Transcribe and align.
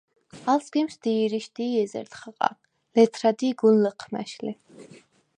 ალ 0.51 0.59
სგიმს 0.67 0.95
დირიშდი 1.07 1.67
ეზერდ 1.83 2.13
ხაყა, 2.19 2.49
ლეთრადი 2.95 3.49
გუნ 3.59 3.75
ლჷჴმა̈შ 3.83 4.31
ლი. 4.43 4.53